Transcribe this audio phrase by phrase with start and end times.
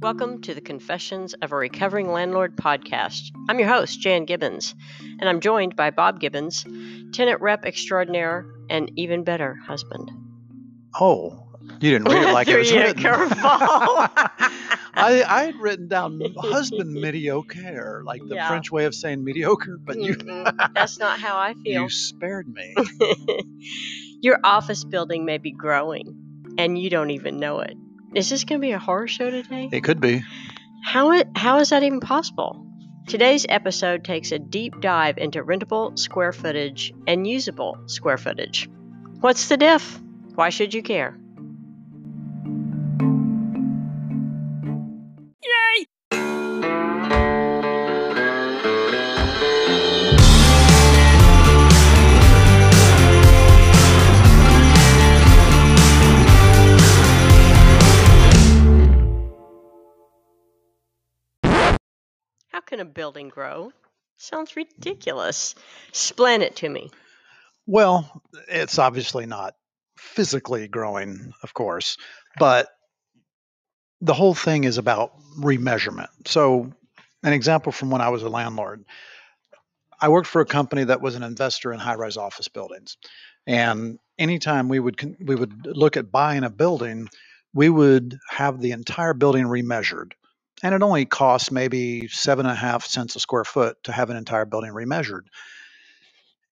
[0.00, 3.30] Welcome to the Confessions of a Recovering Landlord podcast.
[3.48, 4.74] I'm your host, Jan Gibbons,
[5.20, 6.64] and I'm joined by Bob Gibbons,
[7.12, 10.10] tenant rep extraordinaire and even better husband.
[11.00, 11.50] Oh,
[11.80, 13.02] you didn't read it like it was written.
[13.02, 14.72] curveball.
[14.96, 18.48] I, I had written down husband mediocre, like the Yeah.
[18.48, 20.14] French way of saying mediocre, but you.
[20.14, 20.72] Mm-hmm.
[20.74, 21.82] that's not how I feel.
[21.82, 22.74] you spared me.
[24.22, 27.76] Your office building may be growing, and you don't even know it.
[28.14, 29.68] Is this going to be a horror show today?
[29.72, 30.22] It could be.
[30.82, 32.62] How, how is that even possible?
[33.06, 38.68] Today's episode takes a deep dive into rentable square footage and usable square footage.
[39.20, 40.00] What's the diff?
[40.34, 41.16] Why should you care?
[62.96, 63.70] Building grow?
[64.16, 65.54] Sounds ridiculous.
[65.90, 66.90] Explain it to me.
[67.66, 69.54] Well, it's obviously not
[69.98, 71.96] physically growing, of course,
[72.38, 72.68] but
[74.00, 76.08] the whole thing is about remeasurement.
[76.26, 76.72] So,
[77.22, 78.84] an example from when I was a landlord,
[80.00, 82.96] I worked for a company that was an investor in high-rise office buildings,
[83.46, 87.08] and anytime we would we would look at buying a building,
[87.54, 90.12] we would have the entire building remeasured,
[90.62, 94.10] and it only costs maybe seven and a half cents a square foot to have
[94.10, 95.22] an entire building remeasured.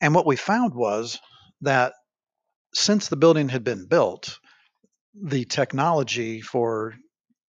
[0.00, 1.20] And what we found was
[1.62, 1.94] that
[2.74, 4.38] since the building had been built,
[5.14, 6.94] the technology for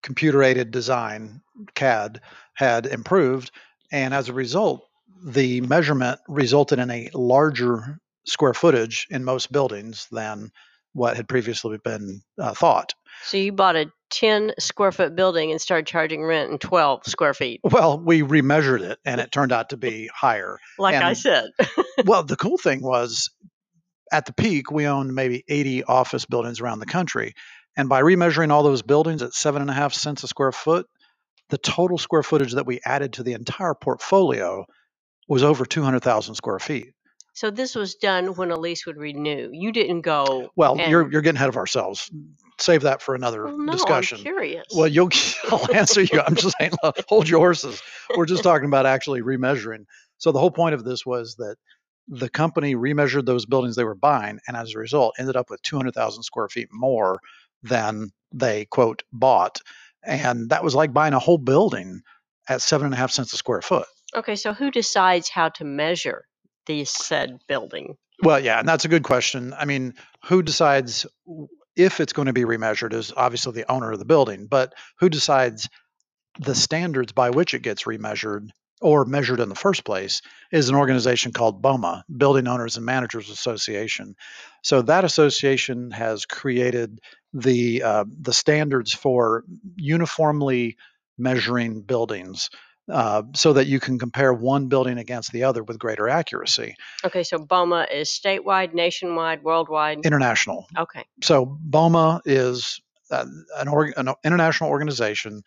[0.02, 1.42] computer aided design,
[1.74, 2.20] CAD,
[2.54, 3.50] had improved.
[3.92, 4.86] And as a result,
[5.22, 10.50] the measurement resulted in a larger square footage in most buildings than
[10.92, 12.94] what had previously been uh, thought.
[13.24, 17.34] So you bought a 10 square foot building and started charging rent in 12 square
[17.34, 20.58] feet, Well, we remeasured it and it turned out to be higher.
[20.78, 21.50] like I said.
[22.04, 23.30] well, the cool thing was
[24.12, 27.34] at the peak, we owned maybe 80 office buildings around the country.
[27.76, 30.86] And by remeasuring all those buildings at seven and a half cents a square foot,
[31.50, 34.66] the total square footage that we added to the entire portfolio
[35.28, 36.92] was over 200,000 square feet.
[37.40, 39.48] So this was done when a lease would renew.
[39.50, 40.50] You didn't go.
[40.56, 42.10] Well, and- you're, you're getting ahead of ourselves.
[42.58, 44.18] Save that for another Well, no, discussion.
[44.18, 44.66] I'm curious.
[44.76, 45.08] Well, you'll
[45.50, 46.20] I'll answer you.
[46.20, 46.72] I'm just saying,
[47.08, 47.80] hold your horses.
[48.14, 49.86] We're just talking about actually remeasuring.
[50.18, 51.56] So the whole point of this was that
[52.08, 55.62] the company remeasured those buildings they were buying, and as a result, ended up with
[55.62, 57.20] 200,000 square feet more
[57.62, 59.62] than they quote bought,
[60.02, 62.02] and that was like buying a whole building
[62.50, 63.86] at seven and a half cents a square foot.
[64.14, 66.26] okay, so who decides how to measure
[66.70, 67.96] the said building?
[68.22, 69.54] Well, yeah, and that's a good question.
[69.58, 69.94] I mean,
[70.26, 71.06] who decides
[71.76, 75.08] if it's going to be remeasured is obviously the owner of the building, but who
[75.08, 75.68] decides
[76.38, 78.50] the standards by which it gets remeasured
[78.80, 80.22] or measured in the first place
[80.52, 84.14] is an organization called BOMA, Building Owners and Managers Association.
[84.62, 87.00] So that association has created
[87.32, 89.44] the uh, the standards for
[89.76, 90.76] uniformly
[91.18, 92.50] measuring buildings.
[92.90, 96.74] Uh, so that you can compare one building against the other with greater accuracy.
[97.04, 99.98] Okay, so BOMA is statewide, nationwide, worldwide.
[100.04, 100.66] International.
[100.76, 102.80] Okay, So BOMA is
[103.10, 103.26] uh,
[103.58, 105.42] an, org- an international organization,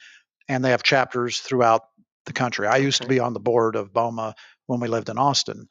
[0.48, 1.82] and they have chapters throughout
[2.26, 2.68] the country.
[2.68, 4.36] I used to be on the board of BOMA
[4.68, 5.68] when we lived in Austin,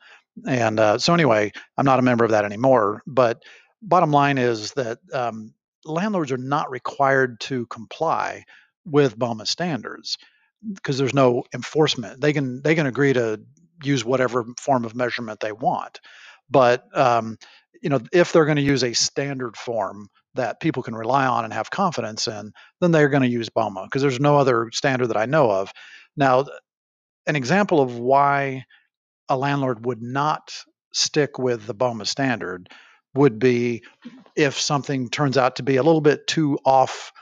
[0.46, 3.02] and uh, so anyway, I'm not a member of that anymore.
[3.06, 3.42] But
[3.80, 8.44] bottom line is that um, landlords are not required to comply
[8.84, 10.18] with BOMA standards
[10.74, 12.20] because there's no enforcement.
[12.20, 13.40] They can they can agree to
[13.82, 16.00] use whatever form of measurement they want,
[16.50, 17.38] but um,
[17.82, 21.44] you know if they're going to use a standard form that people can rely on
[21.44, 25.08] and have confidence in, then they're going to use BOMA because there's no other standard
[25.08, 25.72] that I know of.
[26.16, 26.46] Now,
[27.26, 28.64] an example of why
[29.28, 30.54] a landlord would not
[30.94, 32.68] stick with the BOMA standard
[33.14, 33.82] would be
[34.36, 37.12] if something turns out to be a little bit too off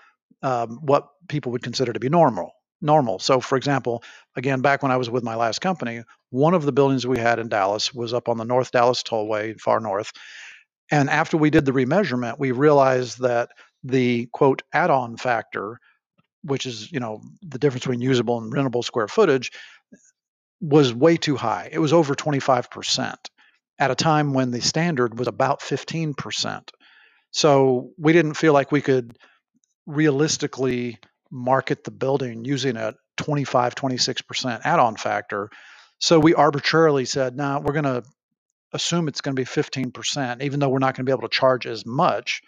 [0.43, 2.53] um, what people would consider to be normal.
[2.81, 3.19] Normal.
[3.19, 4.03] So, for example,
[4.37, 7.38] again, back when I was with my last company, one of the buildings we had
[7.38, 10.12] in Dallas was up on the North Dallas Tollway, far north.
[10.91, 13.50] And after we did the remeasurement, we realized that
[13.85, 15.79] the quote add-on factor,
[16.43, 19.53] which is you know the difference between usable and rentable square footage,
[20.61, 21.69] was way too high.
[21.71, 23.15] It was over 25%
[23.79, 26.69] at a time when the standard was about 15%.
[27.33, 29.17] So we didn't feel like we could
[29.87, 30.99] realistically
[31.31, 35.50] market the building using a 25, 26% add on factor.
[35.99, 38.03] So we arbitrarily said, no, nah, we're going to
[38.73, 41.35] assume it's going to be 15%, even though we're not going to be able to
[41.35, 42.43] charge as much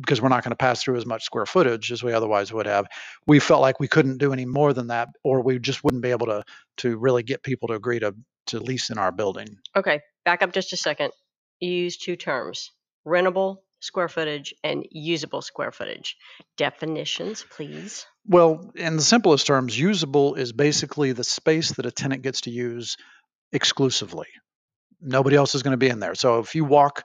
[0.00, 2.66] because we're not going to pass through as much square footage as we otherwise would
[2.66, 2.86] have.
[3.26, 6.10] We felt like we couldn't do any more than that, or we just wouldn't be
[6.10, 6.44] able to
[6.78, 8.14] to really get people to agree to
[8.48, 9.58] to lease in our building.
[9.74, 11.12] Okay, back up just a second.
[11.60, 12.72] You use two terms
[13.06, 16.16] rentable square footage and usable square footage.
[16.56, 18.06] Definitions, please.
[18.26, 22.50] Well, in the simplest terms, usable is basically the space that a tenant gets to
[22.50, 22.96] use
[23.52, 24.26] exclusively.
[25.00, 26.14] Nobody else is going to be in there.
[26.14, 27.04] So if you walk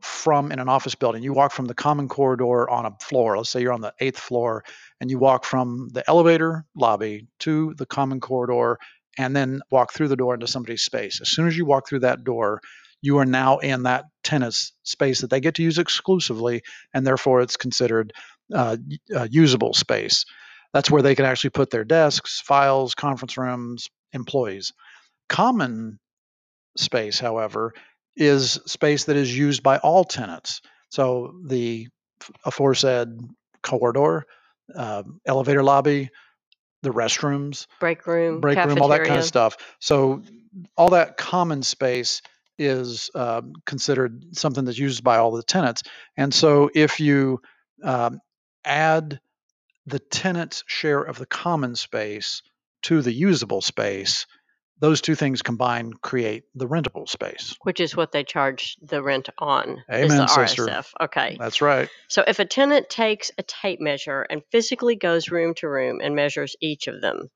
[0.00, 3.50] from in an office building, you walk from the common corridor on a floor, let's
[3.50, 4.64] say you're on the eighth floor,
[5.00, 8.78] and you walk from the elevator lobby to the common corridor
[9.18, 11.20] and then walk through the door into somebody's space.
[11.20, 12.60] As soon as you walk through that door,
[13.02, 16.62] you are now in that tenant's space that they get to use exclusively,
[16.94, 18.12] and therefore it's considered
[18.54, 18.76] uh,
[19.14, 20.24] uh, usable space.
[20.72, 24.72] That's where they can actually put their desks, files, conference rooms, employees.
[25.28, 25.98] Common
[26.76, 27.74] space, however,
[28.16, 30.60] is space that is used by all tenants.
[30.90, 31.88] So the
[32.44, 33.08] aforesaid
[33.62, 34.24] corridor,
[34.74, 36.10] uh, elevator lobby,
[36.82, 38.74] the restrooms, break room, break cafeteria.
[38.74, 39.56] room, all that kind of stuff.
[39.80, 40.22] So
[40.76, 42.22] all that common space
[42.64, 45.82] is uh, considered something that's used by all the tenants.
[46.16, 47.40] And so if you
[47.82, 48.20] um,
[48.64, 49.20] add
[49.86, 52.42] the tenant's share of the common space
[52.82, 54.26] to the usable space,
[54.78, 57.54] those two things combined create the rentable space.
[57.62, 59.82] Which is what they charge the rent on.
[59.88, 60.66] Amen, is the sister.
[60.66, 60.86] RSF.
[61.00, 61.36] Okay.
[61.38, 61.88] That's right.
[62.08, 66.16] So if a tenant takes a tape measure and physically goes room to room and
[66.16, 67.28] measures each of them,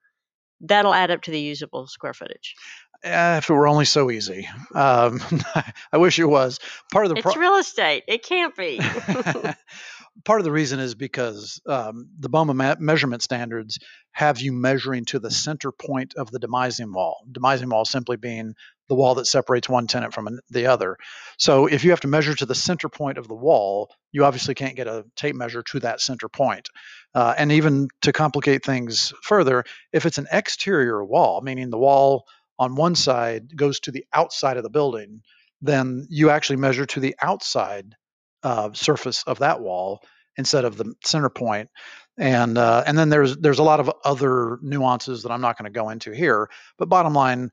[0.61, 2.55] that'll add up to the usable square footage.
[3.03, 4.49] Eh, if it were only so easy.
[4.75, 5.21] Um,
[5.93, 6.59] I wish it was.
[6.93, 8.05] Part of the It's real estate.
[8.07, 8.81] It can't be.
[10.25, 13.79] part of the reason is because um, the BOMA ma- measurement standards
[14.13, 17.25] have you measuring to the center point of the demising wall.
[17.31, 18.55] Demising wall simply being
[18.89, 20.97] the wall that separates one tenant from an, the other.
[21.39, 24.55] So if you have to measure to the center point of the wall, you obviously
[24.55, 26.69] can't get a tape measure to that center point.
[27.15, 32.27] Uh, and even to complicate things further, if it's an exterior wall, meaning the wall
[32.59, 35.23] on one side goes to the outside of the building,
[35.61, 37.95] then you actually measure to the outside
[38.43, 40.01] uh, surface of that wall
[40.37, 41.71] instead of the center point.
[42.19, 45.71] And uh, and then there's there's a lot of other nuances that I'm not going
[45.71, 46.49] to go into here.
[46.79, 47.51] But bottom line,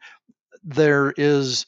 [0.63, 1.65] there is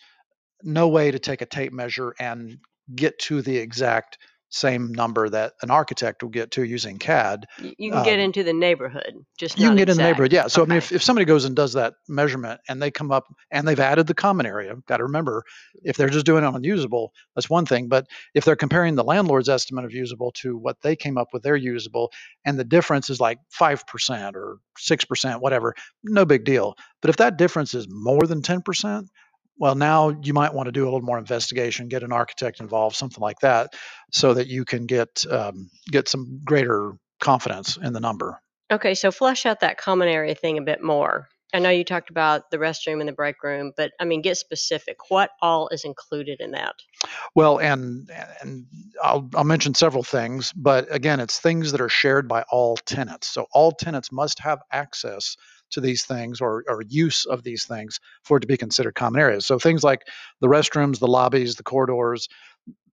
[0.64, 2.58] no way to take a tape measure and
[2.94, 4.18] get to the exact
[4.56, 7.46] same number that an architect will get to using CAD.
[7.60, 10.32] You can get Um, into the neighborhood, just You not can get in the neighborhood,
[10.32, 10.48] yeah.
[10.48, 13.26] So I mean, if, if somebody goes and does that measurement and they come up
[13.52, 15.44] and they've added the common area, got to remember,
[15.84, 17.90] if they're just doing it on usable, that's one thing.
[17.90, 21.44] But if they're comparing the landlord's estimate of usable to what they came up with
[21.44, 22.12] their usable,
[22.46, 26.76] and the difference is like five percent or six percent, whatever, no big deal.
[27.02, 29.10] But if that difference is more than ten percent,
[29.58, 32.96] well, now you might want to do a little more investigation, get an architect involved,
[32.96, 33.74] something like that,
[34.12, 38.42] so that you can get um, get some greater confidence in the number.
[38.72, 41.30] Okay, so flesh out that common area thing a bit more.
[41.54, 44.36] I know you talked about the restroom and the break room, but I mean, get
[44.36, 44.98] specific.
[45.10, 46.76] What all is included in that?
[47.34, 48.12] Well, and
[48.42, 48.66] and
[49.02, 53.30] I'll, I'll mention several things, but again, it's things that are shared by all tenants.
[53.30, 55.38] So all tenants must have access
[55.76, 59.22] to these things or, or use of these things for it to be considered common
[59.22, 59.46] areas.
[59.46, 60.02] So things like
[60.42, 62.28] the restrooms, the lobbies, the corridors,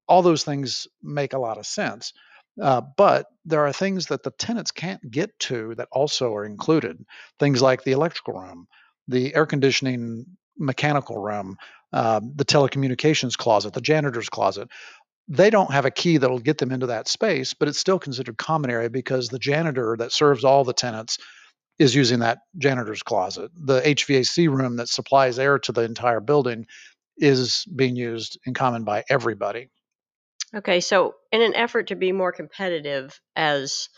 [0.07, 2.13] all those things make a lot of sense.
[2.61, 7.05] Uh, but there are things that the tenants can't get to that also are included.
[7.39, 8.67] Things like the electrical room,
[9.09, 10.27] the air conditioning
[10.59, 11.57] mechanical room,
[11.93, 14.69] uh, the telecommunications closet, the janitor's closet.
[15.29, 18.37] They don't have a key that'll get them into that space, but it's still considered
[18.37, 21.19] common area because the janitor that serves all the tenants
[21.79, 23.51] is using that janitor's closet.
[23.57, 26.67] The HVAC room that supplies air to the entire building
[27.17, 29.71] is being used in common by everybody.
[30.55, 33.89] Okay, so in an effort to be more competitive as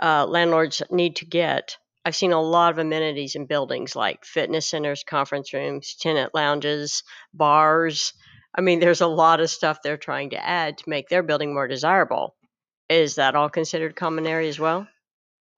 [0.00, 4.66] uh, landlords need to get, I've seen a lot of amenities in buildings like fitness
[4.66, 7.02] centers, conference rooms, tenant lounges,
[7.34, 8.14] bars.
[8.54, 11.52] I mean, there's a lot of stuff they're trying to add to make their building
[11.52, 12.34] more desirable.
[12.88, 14.88] Is that all considered common area as well?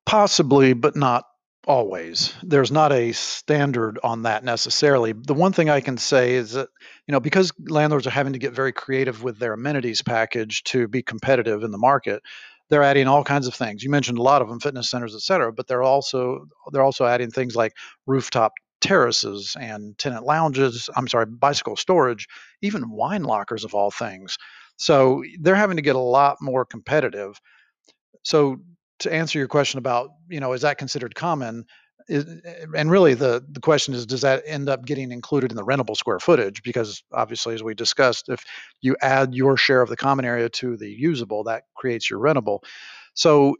[0.05, 1.25] Possibly, but not
[1.67, 2.35] always.
[2.43, 5.13] There's not a standard on that necessarily.
[5.13, 6.69] The one thing I can say is that,
[7.07, 10.89] you know, because landlords are having to get very creative with their amenities package to
[10.89, 12.23] be competitive in the market,
[12.69, 13.83] they're adding all kinds of things.
[13.83, 17.05] You mentioned a lot of them, fitness centers, et cetera, but they're also they're also
[17.05, 17.73] adding things like
[18.07, 22.27] rooftop terraces and tenant lounges, I'm sorry, bicycle storage,
[22.63, 24.39] even wine lockers of all things.
[24.77, 27.41] So they're having to get a lot more competitive.
[28.25, 28.57] So
[29.03, 31.67] to answer your question about, you know, is that considered common?
[32.09, 32.27] is,
[32.75, 35.97] and really the the question is, does that end up getting included in the rentable
[35.97, 36.63] square footage?
[36.63, 38.45] Because obviously, as we discussed, if
[38.81, 42.61] you add your share of the common area to the usable, that creates your rentable.
[43.15, 43.57] So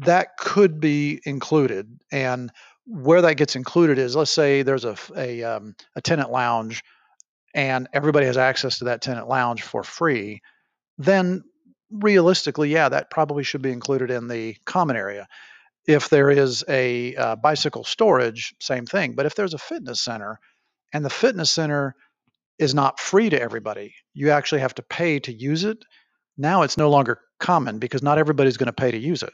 [0.00, 2.50] that could be included, and
[2.86, 6.82] where that gets included is, let's say there's a a, um, a tenant lounge,
[7.54, 10.42] and everybody has access to that tenant lounge for free,
[10.98, 11.42] then
[11.90, 15.26] realistically, yeah, that probably should be included in the common area
[15.86, 19.14] if there is a uh, bicycle storage, same thing.
[19.14, 20.38] But if there's a fitness center
[20.92, 21.94] and the fitness center
[22.58, 25.84] is not free to everybody, you actually have to pay to use it.
[26.36, 29.32] Now it's no longer common because not everybody's going to pay to use it.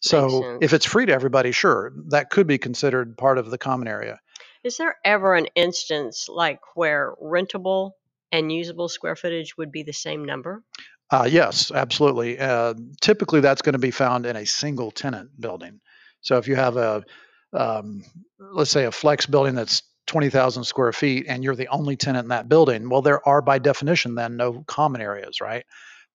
[0.00, 3.88] So if it's free to everybody, sure, that could be considered part of the common
[3.88, 4.20] area.
[4.62, 7.92] Is there ever an instance like where rentable
[8.30, 10.62] and usable square footage would be the same number?
[11.10, 12.38] Uh, yes, absolutely.
[12.38, 15.80] Uh, typically, that's going to be found in a single tenant building.
[16.20, 17.04] So if you have a,
[17.52, 18.04] um,
[18.38, 22.28] let's say, a flex building that's 20,000 square feet and you're the only tenant in
[22.28, 25.64] that building, well, there are by definition then no common areas, right?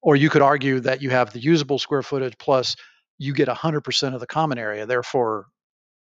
[0.01, 2.75] Or you could argue that you have the usable square footage plus
[3.17, 4.85] you get 100% of the common area.
[4.85, 5.47] Therefore,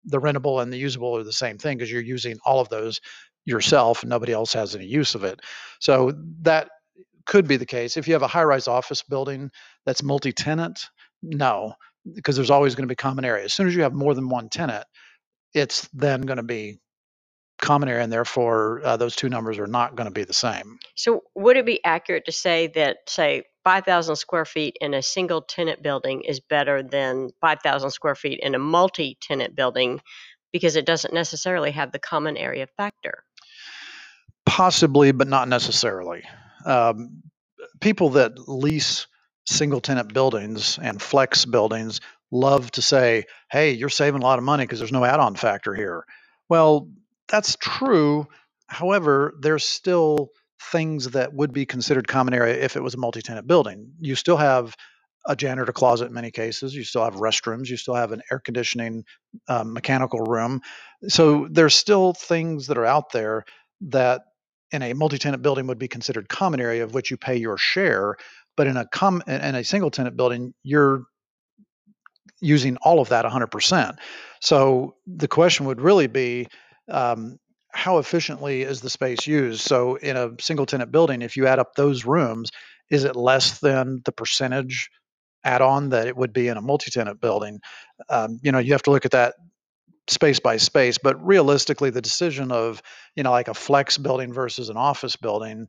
[0.06, 3.00] the rentable and the usable are the same thing because you're using all of those
[3.46, 5.40] yourself and nobody else has any use of it.
[5.80, 6.70] So that
[7.26, 7.98] could be the case.
[7.98, 9.52] If you have a high rise office building
[9.86, 10.90] that's multi tenant,
[11.22, 11.74] no,
[12.14, 13.46] because there's always going to be common area.
[13.46, 14.86] As soon as you have more than one tenant,
[15.54, 16.80] it's then going to be
[17.62, 20.80] common area, and therefore uh, those two numbers are not going to be the same.
[20.96, 25.44] So, would it be accurate to say that, say, 5,000 square feet in a single
[25.44, 30.02] tenant building is better than 5,000 square feet in a multi tenant building
[30.52, 33.24] because it doesn't necessarily have the common area factor?
[34.46, 36.24] Possibly, but not necessarily.
[36.66, 37.24] Um,
[37.82, 39.08] people that lease
[39.48, 42.02] single tenant buildings and flex buildings
[42.32, 45.36] love to say, hey, you're saving a lot of money because there's no add on
[45.36, 46.06] factor here.
[46.50, 46.90] Well,
[47.30, 48.28] that's true.
[48.68, 50.32] However, there's still
[50.72, 53.94] things that would be considered common area if it was a multi tenant building.
[54.00, 54.76] You still have
[55.28, 56.76] a janitor closet in many cases.
[56.76, 57.70] You still have restrooms.
[57.70, 59.06] You still have an air conditioning
[59.50, 60.62] um, mechanical room.
[61.10, 63.46] So there's still things that are out there
[63.84, 64.24] that
[64.72, 68.16] in a multi-tenant building would be considered common area of which you pay your share
[68.58, 71.04] but in a com in a single tenant building you're
[72.40, 73.98] using all of that 100%
[74.42, 76.48] so the question would really be
[76.90, 77.40] um,
[77.72, 79.62] how efficiently is the space used?
[79.62, 82.52] So in a single tenant building if you add up those rooms
[82.90, 84.90] is it less than the percentage
[85.44, 87.62] add-on that it would be in a multi-tenant building?
[88.10, 89.36] Um, you know you have to look at that
[90.12, 92.82] space by space but realistically the decision of
[93.16, 95.68] you know like a flex building versus an office building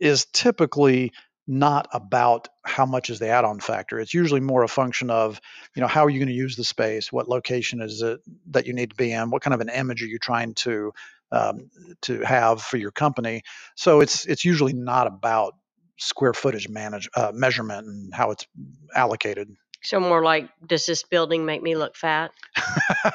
[0.00, 1.12] is typically
[1.46, 3.98] not about how much is the add-on factor.
[3.98, 5.40] It's usually more a function of
[5.74, 7.12] you know how are you going to use the space?
[7.12, 8.20] What location is it
[8.50, 9.30] that you need to be in?
[9.30, 10.92] What kind of an image are you trying to
[11.32, 11.70] um,
[12.02, 13.42] to have for your company?
[13.74, 15.54] So it's it's usually not about
[15.98, 18.46] square footage manage uh, measurement and how it's
[18.94, 19.48] allocated
[19.82, 22.30] so more like, does this building make me look fat?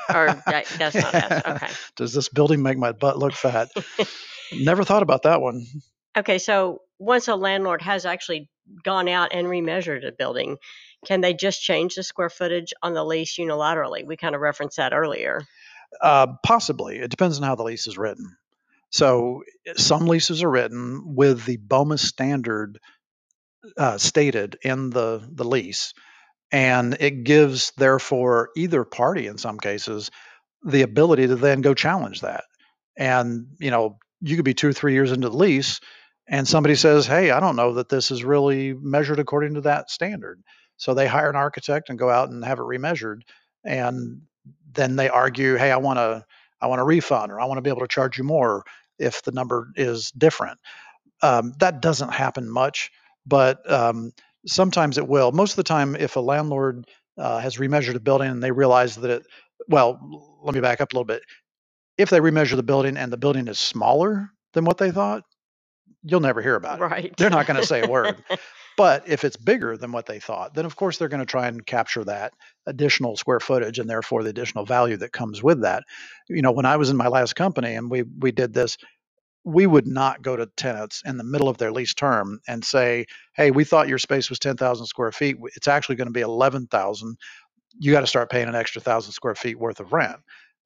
[0.10, 1.48] or that, that's not.
[1.48, 1.68] Okay.
[1.96, 3.70] Does this building make my butt look fat?
[4.54, 5.66] Never thought about that one.
[6.18, 8.50] Okay, so once a landlord has actually
[8.84, 10.58] gone out and remeasured a building,
[11.06, 14.06] can they just change the square footage on the lease unilaterally?
[14.06, 15.42] We kind of referenced that earlier.
[16.02, 16.98] Uh, possibly.
[16.98, 18.36] It depends on how the lease is written.
[18.90, 19.44] So
[19.76, 22.80] some leases are written with the BOMA standard
[23.78, 25.94] uh, stated in the, the lease
[26.52, 30.12] and it gives, therefore, either party in some cases
[30.64, 32.44] the ability to then go challenge that.
[32.98, 35.80] And, you know, you could be two or three years into the lease
[36.28, 39.90] and somebody says, Hey, I don't know that this is really measured according to that
[39.90, 40.42] standard.
[40.78, 43.22] So they hire an architect and go out and have it remeasured.
[43.64, 44.22] And
[44.72, 46.26] then they argue, Hey, I want to,
[46.60, 48.64] I want a refund or I want to be able to charge you more
[49.00, 50.60] if the number is different.
[51.22, 52.92] Um, that doesn't happen much,
[53.26, 54.12] but um,
[54.48, 55.32] sometimes it will.
[55.32, 56.88] Most of the time, if a landlord
[57.18, 59.24] uh, has remeasured a building and they realize that it,
[59.68, 60.00] well,
[60.44, 61.22] let me back up a little bit.
[61.98, 65.24] If they remeasure the building and the building is smaller than what they thought,
[66.04, 66.84] you'll never hear about it.
[66.84, 67.18] Right.
[67.18, 68.24] They're not going to say a word.
[68.78, 71.48] But if it's bigger than what they thought, then of course they're going to try
[71.48, 72.34] and capture that
[72.68, 75.84] additional square footage and therefore the additional value that comes with that.
[76.30, 78.78] You know, when I was in my last company and we we did this,
[79.48, 83.08] we would not go to tenants in the middle of their lease term and say,
[83.36, 85.38] "Hey, we thought your space was 10,000 square feet.
[85.56, 87.18] It's actually going to be 11,000.
[87.80, 90.20] You got to start paying an extra thousand square feet worth of rent."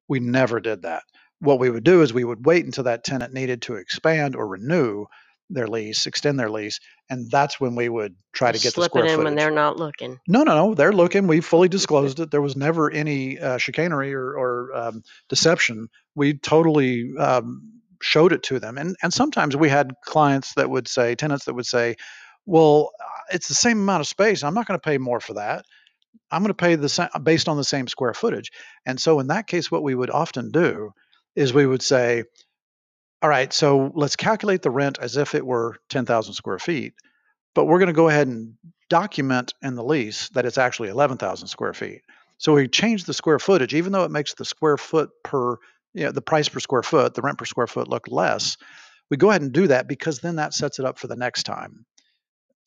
[0.08, 1.04] We never did that.
[1.40, 4.46] What we would do is we would wait until that tenant needed to expand or
[4.48, 5.06] renew.
[5.50, 8.82] their lease, extend their lease, and that's when we would try to get the Slip
[8.82, 9.24] square it in footage.
[9.24, 10.20] when they're not looking.
[10.26, 10.74] No, no, no.
[10.74, 11.28] They're looking.
[11.28, 12.32] We fully disclosed it.
[12.32, 15.90] There was never any uh, chicanery or, or um, deception.
[16.16, 18.78] We totally um, showed it to them.
[18.78, 21.96] And and sometimes we had clients that would say, tenants that would say,
[22.46, 24.42] "Well, uh, it's the same amount of space.
[24.44, 25.64] I'm not going to pay more for that.
[26.30, 28.50] I'm going to pay the same based on the same square footage."
[28.86, 30.92] And so in that case, what we would often do
[31.36, 32.24] is we would say,
[33.22, 36.94] "All right, so let's calculate the rent as if it were 10,000 square feet."
[37.54, 38.54] but we're going to go ahead and
[38.88, 42.02] document in the lease that it's actually 11,000 square feet.
[42.38, 45.56] So we change the square footage, even though it makes the square foot per,
[45.94, 48.56] you know, the price per square foot, the rent per square foot look less.
[49.10, 51.42] We go ahead and do that because then that sets it up for the next
[51.44, 51.84] time.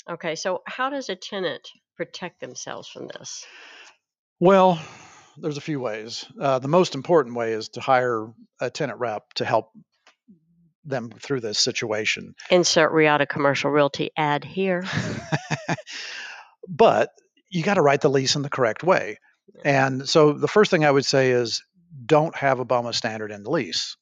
[0.10, 1.68] Okay, so how does a tenant
[1.98, 3.46] protect themselves from this?
[4.40, 4.80] Well,
[5.38, 6.26] there's a few ways.
[6.40, 8.28] Uh, the most important way is to hire
[8.60, 9.72] a tenant rep to help
[10.84, 12.36] them through this situation.
[12.52, 14.84] Insert Riata Commercial Realty ad here.
[16.68, 17.10] but
[17.50, 19.18] you got to write the lease in the correct way.
[19.64, 21.64] And so the first thing I would say is
[22.06, 23.98] don't have a BOMA standard in the lease.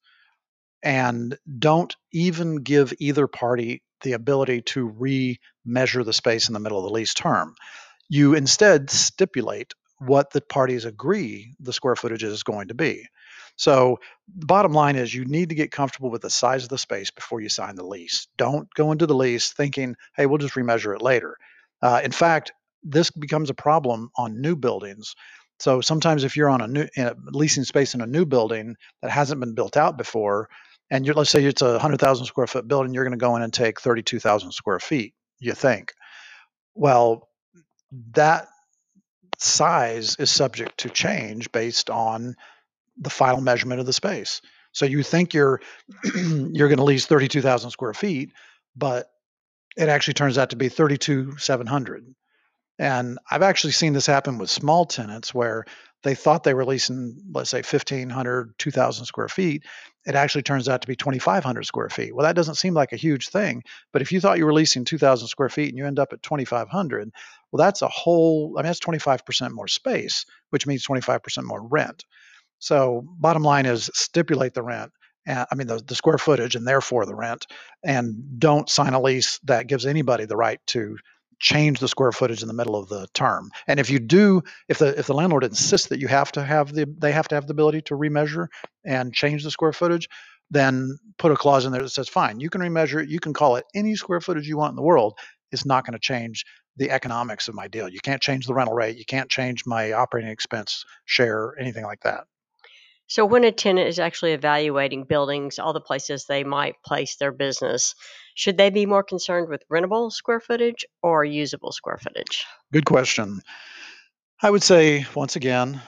[0.81, 6.77] And don't even give either party the ability to re-measure the space in the middle
[6.77, 7.55] of the lease term.
[8.09, 13.07] You instead stipulate what the parties agree the square footage is going to be.
[13.55, 13.99] So
[14.35, 17.11] the bottom line is you need to get comfortable with the size of the space
[17.11, 18.27] before you sign the lease.
[18.37, 21.37] Don't go into the lease thinking, hey, we'll just remeasure it later.
[21.81, 22.51] Uh, in fact,
[22.83, 25.15] this becomes a problem on new buildings.
[25.63, 29.09] So sometimes if you're on a new a leasing space in a new building that
[29.09, 30.49] hasn't been built out before,
[30.91, 33.53] and let's say it's a 100,000 square foot building, you're going to go in and
[33.53, 35.93] take 32,000 square feet, you think.
[36.75, 37.29] Well,
[38.11, 38.49] that
[39.37, 42.35] size is subject to change based on
[42.97, 44.41] the final measurement of the space.
[44.73, 45.61] So you think you're
[46.03, 48.33] you're going to lease 32,000 square feet,
[48.75, 49.07] but
[49.77, 52.13] it actually turns out to be 32,700.
[52.79, 55.65] And I've actually seen this happen with small tenants where
[56.03, 59.63] they thought they were leasing, let's say, 1,500, 2,000 square feet.
[60.05, 62.13] It actually turns out to be 2,500 square feet.
[62.13, 63.63] Well, that doesn't seem like a huge thing,
[63.93, 66.21] but if you thought you were leasing 2,000 square feet and you end up at
[66.23, 67.11] 2,500,
[67.51, 72.03] well, that's a whole, I mean, that's 25% more space, which means 25% more rent.
[72.59, 74.91] So, bottom line is stipulate the rent.
[75.27, 77.45] Uh, I mean, the, the square footage and therefore the rent,
[77.83, 80.97] and don't sign a lease that gives anybody the right to
[81.43, 83.51] change the square footage in the middle of the term.
[83.67, 86.73] And if you do, if the if the landlord insists that you have to have
[86.73, 88.47] the they have to have the ability to remeasure
[88.85, 90.07] and change the square footage,
[90.49, 93.33] then put a clause in there that says, fine, you can remeasure it, you can
[93.33, 95.17] call it any square footage you want in the world.
[95.51, 96.45] It's not going to change
[96.77, 97.89] the economics of my deal.
[97.89, 101.99] You can't change the rental rate, you can't change my operating expense share, anything like
[102.01, 102.23] that.
[103.13, 107.31] So, when a tenant is actually evaluating buildings, all the places they might place their
[107.31, 107.93] business,
[108.33, 112.43] should they be more concerned with rentable square footage or usable square footage?
[112.71, 113.41] Good question.
[114.41, 115.79] I would say, once again,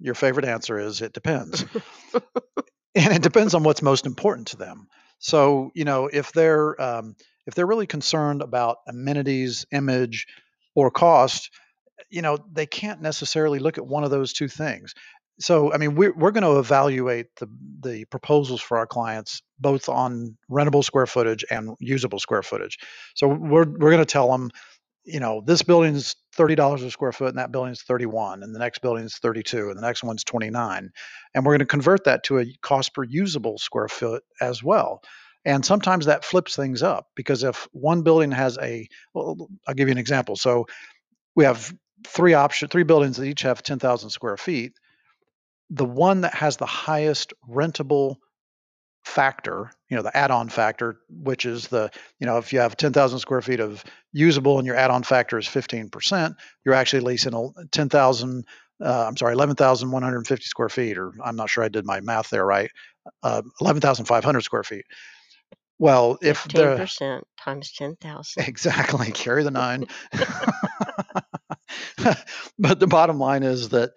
[0.00, 1.64] your favorite answer is it depends.
[2.96, 4.88] and it depends on what's most important to them.
[5.20, 7.14] So, you know, if they're um,
[7.46, 10.26] if they're really concerned about amenities, image,
[10.74, 11.50] or cost,
[12.10, 14.92] you know, they can't necessarily look at one of those two things
[15.38, 17.48] so I mean we're we're going to evaluate the
[17.82, 22.78] the proposals for our clients both on rentable square footage and usable square footage.
[23.14, 24.50] So we're we're going to tell them,
[25.04, 28.06] you know, this building is thirty dollars a square foot, and that building is thirty
[28.06, 30.90] one, and the next building is thirty two, and the next one's twenty nine,
[31.34, 35.02] and we're going to convert that to a cost per usable square foot as well.
[35.44, 39.36] And sometimes that flips things up because if one building has a, well,
[39.68, 40.36] I'll give you an example.
[40.36, 40.66] So
[41.36, 41.74] we have
[42.06, 44.72] three option, three buildings that each have ten thousand square feet
[45.70, 48.16] the one that has the highest rentable
[49.04, 53.18] factor, you know, the add-on factor, which is the, you know, if you have 10,000
[53.18, 58.44] square feet of usable and your add-on factor is 15%, you're actually leasing 10,000,
[58.82, 62.46] uh, I'm sorry, 11,150 square feet, or I'm not sure I did my math there
[62.46, 62.70] right,
[63.22, 64.84] uh, 11,500 square feet.
[65.78, 69.86] Well, if the percent times ten thousand, exactly, carry the nine.
[72.58, 73.90] but the bottom line is that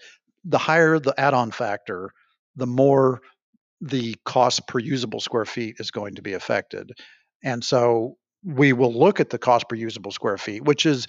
[0.48, 2.12] the higher the add-on factor,
[2.56, 3.22] the more
[3.82, 6.92] the cost per usable square feet is going to be affected.
[7.44, 11.08] And so we will look at the cost per usable square feet, which is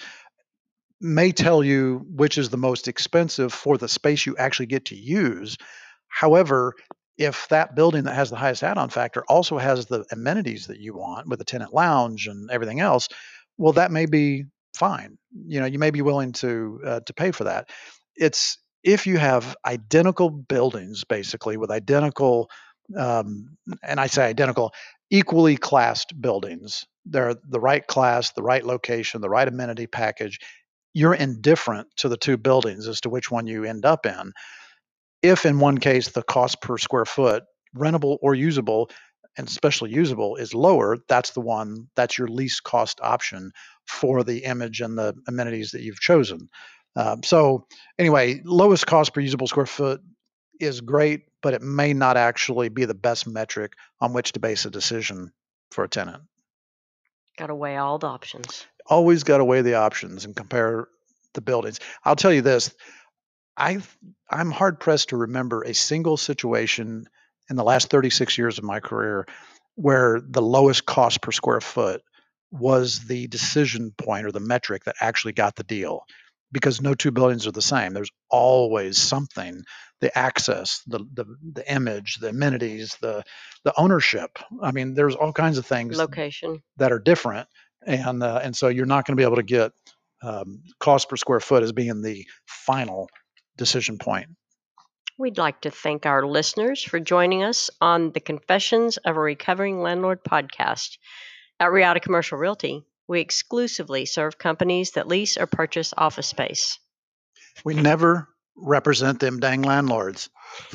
[1.00, 4.96] may tell you which is the most expensive for the space you actually get to
[4.96, 5.56] use.
[6.08, 6.74] However,
[7.16, 10.94] if that building that has the highest add-on factor also has the amenities that you
[10.94, 13.08] want with a tenant lounge and everything else,
[13.56, 15.18] well, that may be fine.
[15.46, 17.68] You know, you may be willing to uh, to pay for that.
[18.16, 22.50] It's if you have identical buildings, basically with identical,
[22.96, 24.72] um, and I say identical,
[25.10, 30.38] equally classed buildings they're the right class, the right location, the right amenity package,
[30.94, 34.32] you're indifferent to the two buildings as to which one you end up in.
[35.22, 37.44] If in one case the cost per square foot,
[37.76, 38.90] rentable or usable,
[39.36, 43.52] and especially usable, is lower, that's the one that's your least cost option
[43.86, 46.48] for the image and the amenities that you've chosen.
[46.96, 47.66] Um, so,
[47.98, 50.00] anyway, lowest cost per usable square foot
[50.60, 54.64] is great, but it may not actually be the best metric on which to base
[54.64, 55.32] a decision
[55.70, 56.22] for a tenant.
[57.36, 58.66] Got to weigh all the options.
[58.86, 60.88] Always got to weigh the options and compare
[61.34, 61.78] the buildings.
[62.04, 62.74] I'll tell you this
[63.56, 63.78] I
[64.30, 67.06] I'm hard pressed to remember a single situation
[67.50, 69.26] in the last 36 years of my career
[69.74, 72.02] where the lowest cost per square foot
[72.50, 76.04] was the decision point or the metric that actually got the deal
[76.52, 79.62] because no two buildings are the same there's always something
[80.00, 83.22] the access the, the the image the amenities the
[83.64, 86.62] the ownership i mean there's all kinds of things Location.
[86.76, 87.48] that are different
[87.86, 89.72] and uh, and so you're not going to be able to get
[90.20, 93.08] um, cost per square foot as being the final
[93.56, 94.28] decision point
[95.18, 99.82] We'd like to thank our listeners for joining us on the Confessions of a Recovering
[99.82, 100.96] Landlord podcast.
[101.58, 106.78] At Riata Commercial Realty, we exclusively serve companies that lease or purchase office space.
[107.64, 110.30] we never represent them dang landlords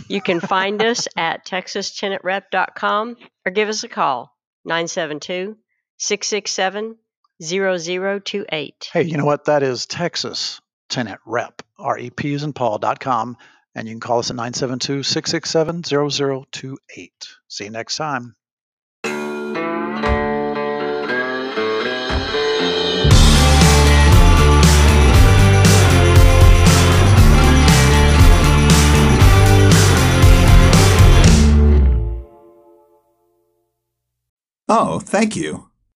[0.08, 3.16] You can find us at texastenantrep.com
[3.46, 5.58] or give us a call 972
[5.98, 6.98] 667
[7.42, 8.90] 0028.
[8.94, 9.46] Hey, you know what?
[9.46, 13.38] That is Texas Tenant Rep, R-E-P is in Paul.com.
[13.76, 17.10] And you can call us at 972-667-0028.
[17.48, 18.36] See you next time.
[34.76, 35.70] Oh, thank you.